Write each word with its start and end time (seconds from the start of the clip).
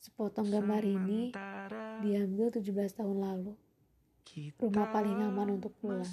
Sepotong 0.00 0.48
gambar 0.48 0.80
ini 0.84 1.32
diambil 2.00 2.48
17 2.48 2.64
tahun 2.96 3.18
lalu. 3.20 3.52
Rumah 4.56 4.86
paling 4.88 5.20
aman 5.20 5.60
untuk 5.60 5.76
pulang. 5.76 6.08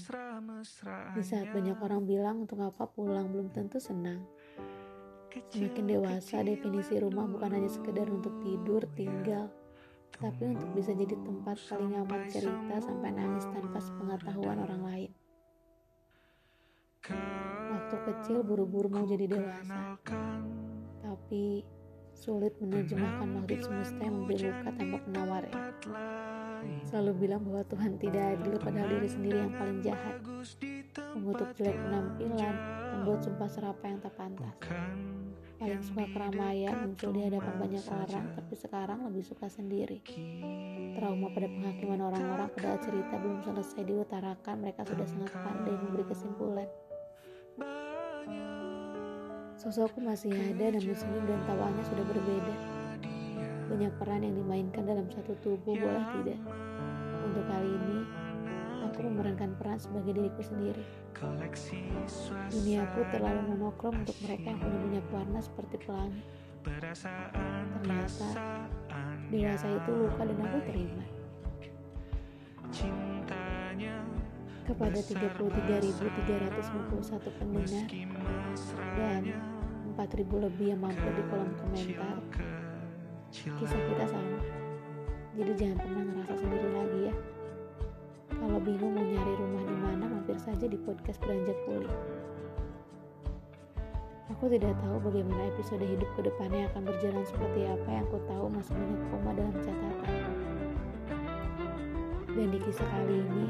Di 1.16 1.24
saat 1.24 1.48
banyak 1.56 1.79
orang 1.79 2.04
bilang 2.04 2.44
untuk 2.44 2.60
apa 2.60 2.92
pulang 2.92 3.32
belum 3.32 3.56
tentu 3.56 3.79
senang. 3.79 4.28
Semakin 5.32 5.87
dewasa, 5.87 6.44
definisi 6.44 7.00
rumah 7.00 7.24
bukan 7.24 7.56
hanya 7.56 7.72
sekedar 7.72 8.04
untuk 8.12 8.36
tidur, 8.44 8.83
tinggal, 8.99 9.47
tapi 10.12 10.44
untuk 10.52 10.76
bisa 10.76 10.92
jadi 10.92 11.15
tempat 11.15 11.56
paling 11.72 11.96
aman 11.96 12.28
cerita 12.28 12.83
sampai 12.83 13.15
nangis 13.15 13.47
tanpa 13.47 13.79
sepengetahuan 13.79 14.60
orang 14.60 14.81
lain. 14.83 15.12
Waktu 17.72 17.95
kecil 18.12 18.44
buru-buru 18.44 18.91
mau 18.91 19.08
jadi 19.08 19.23
dewasa, 19.31 19.95
tapi 20.99 21.63
sulit 22.22 22.54
menerjemahkan 22.62 23.26
maksud 23.26 23.66
semesta 23.66 23.98
yang 23.98 24.14
memberi 24.22 24.54
luka 24.54 24.70
tanpa 24.78 24.98
penawarnya. 25.10 25.62
Selalu 26.86 27.12
bilang 27.18 27.42
bahwa 27.50 27.66
Tuhan 27.66 27.98
tidak 27.98 28.38
adil 28.38 28.56
padahal 28.62 28.90
diri 28.94 29.10
sendiri 29.10 29.38
yang 29.42 29.54
paling 29.58 29.80
jahat. 29.82 30.16
Mengutuk 31.18 31.50
jelek 31.58 31.74
penampilan, 31.82 32.56
membuat 32.94 33.20
sumpah 33.26 33.50
serapa 33.50 33.84
yang 33.90 34.00
tak 34.06 34.14
pantas. 34.14 34.56
Paling 35.58 35.82
suka 35.82 36.06
keramaian, 36.14 36.74
muncul 36.86 37.10
di 37.10 37.22
hadapan 37.26 37.54
banyak 37.58 37.86
orang, 37.90 38.26
tapi 38.38 38.54
sekarang 38.54 39.00
lebih 39.10 39.24
suka 39.26 39.50
sendiri. 39.50 39.98
Trauma 40.98 41.28
pada 41.34 41.50
penghakiman 41.50 42.02
orang-orang 42.06 42.50
padahal 42.54 42.78
cerita 42.86 43.18
belum 43.18 43.42
selesai 43.42 43.82
diutarakan, 43.82 44.56
mereka 44.62 44.86
sudah 44.86 45.06
sangat 45.10 45.34
pandai 45.34 45.74
memberi 45.74 46.06
kesimpulan. 46.06 46.70
Sosokku 49.62 50.02
masih 50.02 50.34
ada 50.34 50.74
namun 50.74 50.98
senyum 50.98 51.22
dan 51.30 51.38
tawanya 51.46 51.86
sudah 51.86 52.02
berbeda. 52.10 52.56
Banyak 53.70 53.94
peran 54.02 54.26
yang 54.26 54.34
dimainkan 54.34 54.90
dalam 54.90 55.05
satu 55.13 55.38
tubuh, 55.46 55.77
boleh 55.77 56.02
tidak? 56.18 56.41
Untuk 57.22 57.46
kali 57.46 57.70
ini, 57.70 58.02
aku 58.90 59.05
memerankan 59.05 59.54
peran 59.62 59.77
sebagai 59.77 60.18
diriku 60.18 60.41
sendiri. 60.41 60.82
Duniaku 62.50 63.05
terlalu 63.13 63.54
monokrom 63.54 64.02
untuk 64.02 64.17
mereka 64.25 64.50
yang 64.50 64.66
punya 64.66 64.81
banyak 64.81 65.05
warna 65.13 65.39
seperti 65.45 65.78
pelangi. 65.85 66.25
Ternyata, 67.78 68.57
dewasa 69.30 69.67
itu 69.78 69.91
luka 69.94 70.25
dan 70.25 70.41
aku 70.41 70.57
terima. 70.66 71.05
Kepada 74.66 75.00
33.351 75.05 77.38
pendengar 77.38 77.85
dan 78.97 79.22
4.000 79.94 80.45
lebih 80.47 80.67
yang 80.75 80.81
mampir 80.81 81.11
di 81.14 81.23
kolom 81.28 81.52
komentar, 81.59 82.16
kisah 83.31 83.81
kita 83.92 84.06
sama. 84.08 84.39
Jadi 85.31 85.52
jangan 85.56 85.78
pernah 85.80 86.03
ngerasa 86.03 86.36
sendiri 86.39 86.70
lagi 86.75 87.00
ya. 87.08 87.16
Kalau 88.31 88.59
bingung 88.59 88.92
mau 88.95 89.06
nyari 89.06 89.34
rumah 89.38 89.64
di 89.64 89.78
mana, 89.80 90.03
mampir 90.08 90.38
saja 90.39 90.66
di 90.67 90.75
podcast 90.80 91.19
Beranjak 91.23 91.56
Pulih. 91.67 91.95
Aku 94.31 94.47
tidak 94.47 94.73
tahu 94.80 94.97
bagaimana 95.12 95.52
episode 95.52 95.84
hidup 95.84 96.08
ke 96.16 96.23
depannya 96.23 96.66
akan 96.72 96.88
berjalan 96.88 97.23
seperti 97.28 97.67
apa 97.67 97.89
yang 97.92 98.03
aku 98.08 98.17
tahu 98.25 98.45
masih 98.47 98.73
banyak 98.73 99.02
koma 99.12 99.31
dalam 99.36 99.56
catatan. 99.59 100.16
Dan 102.31 102.47
di 102.47 102.59
kisah 102.64 102.88
kali 102.88 103.16
ini, 103.28 103.45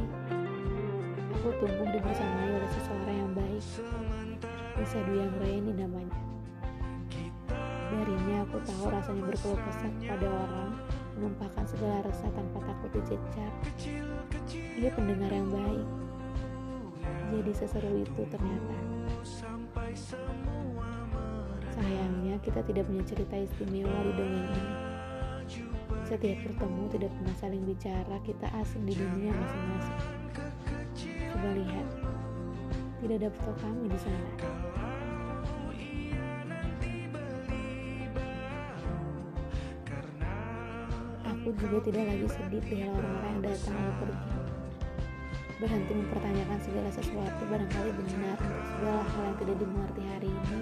aku 1.37 1.47
tumbuh 1.61 1.85
dibersamai 1.85 2.49
oleh 2.49 2.69
seseorang 2.73 3.17
yang 3.17 3.31
baik. 3.37 3.65
Bisa 4.79 4.97
Duyang 5.07 5.33
Raini 5.41 5.73
namanya. 5.75 6.19
Darinya 7.91 8.47
aku 8.47 8.57
tahu 8.63 8.87
rasanya 8.87 9.23
berkeluh 9.27 9.59
kesah 9.59 9.91
kepada 9.99 10.27
orang, 10.31 10.71
menumpahkan 11.19 11.65
segala 11.67 11.99
resah 12.07 12.31
tanpa 12.31 12.63
takut 12.63 12.91
dicecar. 12.95 13.51
Dia 14.47 14.91
pendengar 14.95 15.27
yang 15.27 15.51
baik. 15.51 15.87
Jadi 17.31 17.51
seseru 17.51 17.99
itu 17.99 18.21
ternyata. 18.31 18.75
Sayangnya 21.71 22.35
kita 22.39 22.63
tidak 22.63 22.87
punya 22.87 23.03
cerita 23.03 23.35
istimewa 23.35 23.97
di 24.07 24.11
dongeng 24.15 24.47
ini. 24.51 24.75
Setiap 26.07 26.37
bertemu 26.43 26.83
tidak 26.91 27.11
pernah 27.15 27.35
saling 27.39 27.63
bicara, 27.63 28.15
kita 28.23 28.47
asing 28.59 28.83
di 28.83 28.95
dunia 28.95 29.31
masing-masing. 29.31 29.99
Coba 31.31 31.49
lihat, 31.55 31.87
tidak 33.01 33.17
ada 33.17 33.29
foto 33.33 33.53
kami 33.65 33.89
di 33.89 33.97
sana. 33.97 34.29
Aku 41.25 41.49
juga 41.57 41.77
tidak 41.89 42.05
lagi 42.05 42.27
sedih 42.29 42.61
perihal 42.61 42.93
orang-orang 42.93 43.31
yang 43.33 43.41
datang 43.49 43.73
lalu 43.73 43.93
pergi. 44.05 44.29
Berhenti 45.57 45.93
mempertanyakan 45.97 46.59
segala 46.61 46.89
sesuatu 46.93 47.41
barangkali 47.49 47.91
benar 47.97 48.37
untuk 48.37 48.65
segala 48.69 49.01
hal 49.01 49.23
yang 49.25 49.37
tidak 49.41 49.55
dimengerti 49.57 50.01
hari 50.05 50.29
ini. 50.29 50.59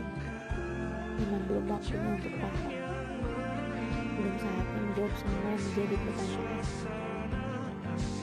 Memang 1.20 1.44
belum 1.52 1.66
waktunya 1.68 2.10
untuk 2.16 2.34
paham. 2.40 2.72
Belum 4.16 4.36
saatnya 4.40 4.80
menjawab 4.80 5.14
semua 5.20 5.44
yang 5.44 5.64
menjadi 5.68 5.96
pertanyaan. 6.08 6.64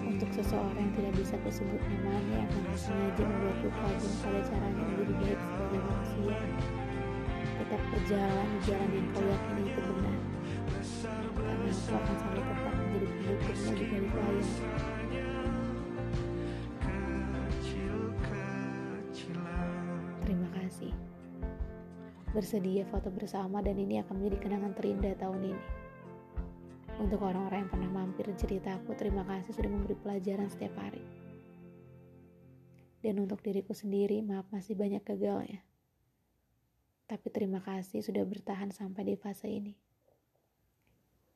Untuk 0.06 0.30
seseorang 0.32 0.80
yang 0.80 0.92
tidak 0.96 1.12
bisa 1.20 1.34
kusebut 1.44 1.82
namanya 1.92 2.40
yang 2.40 2.48
hanya 2.48 2.76
sengaja 2.80 3.24
membuat 3.66 3.82
luka 3.82 3.98
kagum 3.98 4.14
pada 4.22 4.40
caranya 4.46 4.82
menjadi 4.86 5.14
baik 5.18 5.40
sebagai 5.42 5.80
manusia. 5.82 6.36
Tetap 7.56 7.82
berjalan 7.90 8.46
di 8.46 8.58
jalan 8.62 8.90
yang 8.94 9.08
kau 9.10 9.24
yakini 9.26 9.62
itu 9.66 9.80
benar. 9.82 10.18
Karena 11.36 11.66
aku 11.66 11.92
akan 11.96 12.16
selalu 12.16 12.42
tetap 12.46 12.74
menjadi 12.76 13.06
pendukungnya 13.10 13.72
di 13.74 13.82
balik 13.82 14.14
layar. 14.14 14.46
Terima 20.26 20.48
kasih. 20.58 20.92
Bersedia 22.34 22.82
foto 22.90 23.08
bersama 23.10 23.62
dan 23.62 23.78
ini 23.78 24.02
akan 24.02 24.14
menjadi 24.18 24.36
kenangan 24.46 24.72
terindah 24.78 25.14
tahun 25.18 25.40
ini. 25.54 25.62
Untuk 26.96 27.20
orang-orang 27.20 27.66
yang 27.66 27.70
pernah 27.70 27.90
mampir 27.92 28.26
ceritaku, 28.34 28.94
terima 28.94 29.26
kasih 29.26 29.52
sudah 29.52 29.70
memberi 29.70 29.96
pelajaran 30.00 30.48
setiap 30.48 30.74
hari. 30.80 31.25
Dan 33.06 33.22
untuk 33.22 33.38
diriku 33.38 33.70
sendiri, 33.70 34.18
maaf 34.18 34.50
masih 34.50 34.74
banyak 34.74 34.98
gagalnya. 35.06 35.62
Tapi 37.06 37.30
terima 37.30 37.62
kasih 37.62 38.02
sudah 38.02 38.26
bertahan 38.26 38.74
sampai 38.74 39.06
di 39.06 39.14
fase 39.14 39.46
ini. 39.46 39.78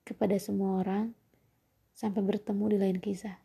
Kepada 0.03 0.35
semua 0.43 0.83
orang, 0.83 1.15
sampai 1.95 2.27
bertemu 2.27 2.75
di 2.75 2.79
lain 2.83 2.99
kisah. 2.99 3.39